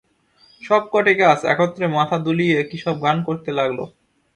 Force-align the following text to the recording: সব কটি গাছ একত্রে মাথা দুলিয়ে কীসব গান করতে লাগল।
সব 0.61 0.81
কটি 0.93 1.13
গাছ 1.21 1.39
একত্রে 1.53 1.85
মাথা 1.97 2.17
দুলিয়ে 2.25 2.57
কীসব 2.69 2.95
গান 3.05 3.17
করতে 3.27 3.49
লাগল। 3.59 3.79